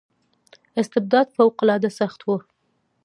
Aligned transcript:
استبداد 0.81 1.27
فوق 1.35 1.59
العاده 1.63 1.89
سخت 1.99 2.21
و. 2.27 2.29